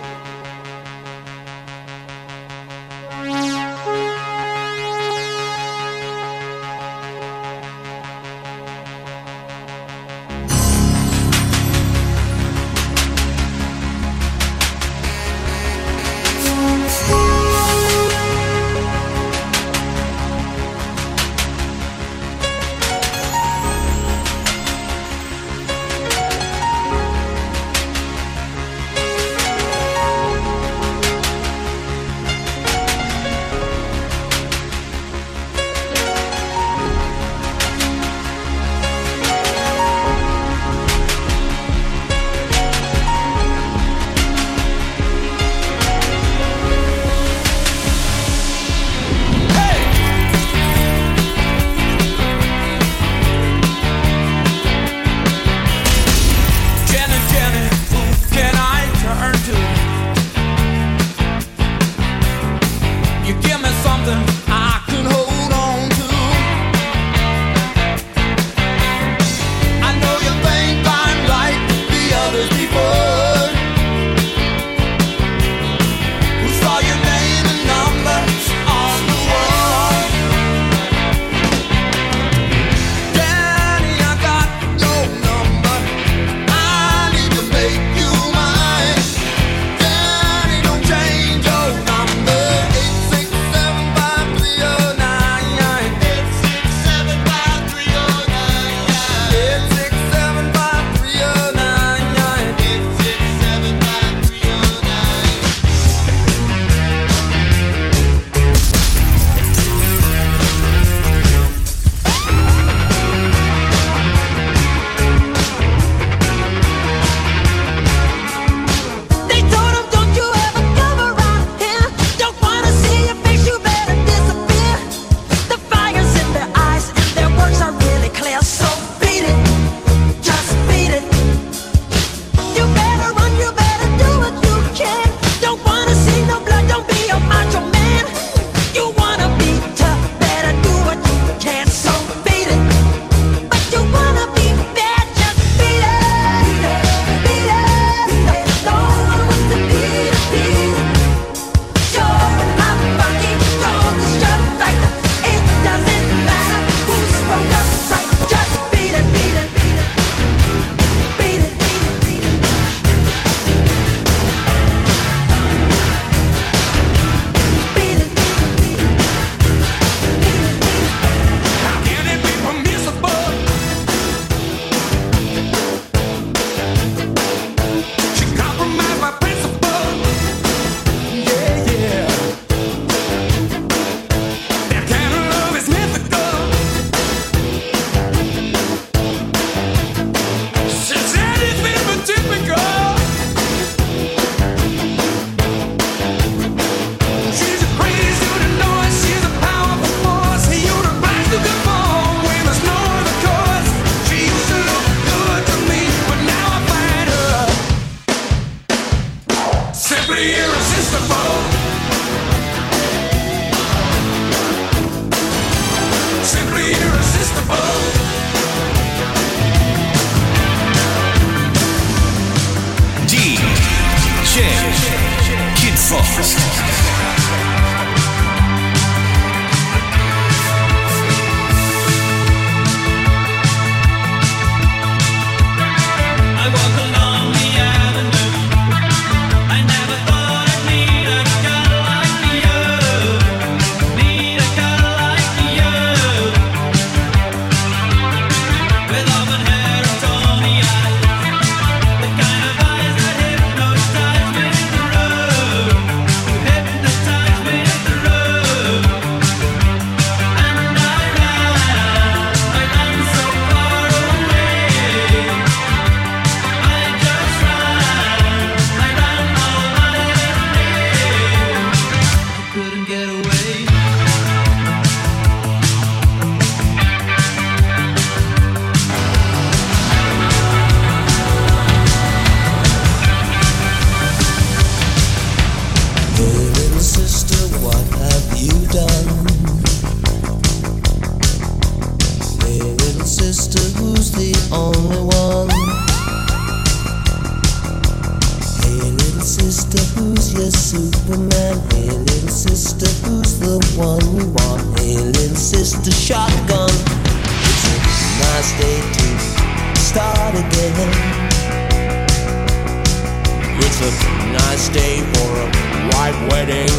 A 313.81 313.91
nice 314.33 314.67
day 314.67 314.99
for 315.13 315.29
a 315.39 315.47
white 315.93 316.19
wedding. 316.29 316.69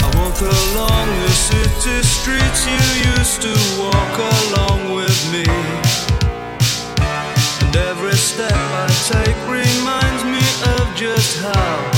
I 0.00 0.10
walk 0.16 0.40
along 0.40 1.08
the 1.20 1.28
city 1.28 2.02
streets 2.02 2.64
you 2.64 2.80
used 3.12 3.42
to 3.42 3.52
walk 3.78 4.16
along 4.18 4.94
with 4.94 5.20
me. 5.30 5.44
And 7.66 7.76
every 7.76 8.16
step 8.16 8.50
I 8.54 8.88
take 9.12 9.36
reminds 9.48 10.24
me 10.24 10.40
of 10.72 10.96
just 10.96 11.42
how. 11.42 11.93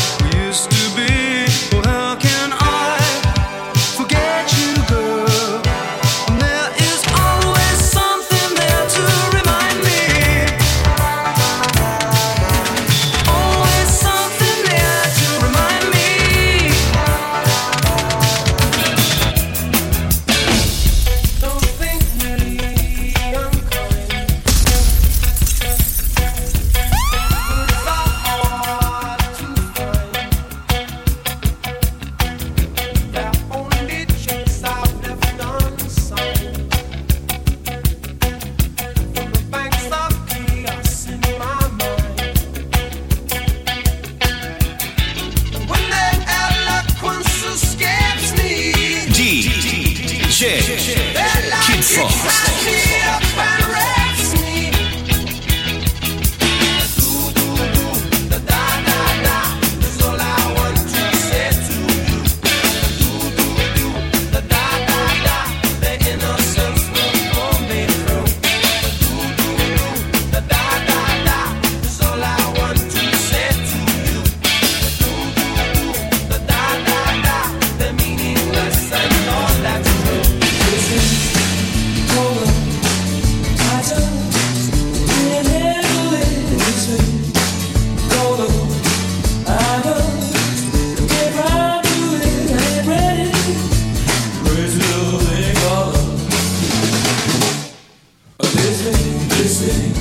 listening, 98.86 99.28
listening. 99.30 99.95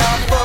All 0.00 0.41